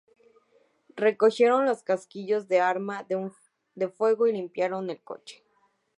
[0.95, 3.05] Recogieron los casquillos del arma
[3.77, 5.45] de fuego y limpiaron el coche.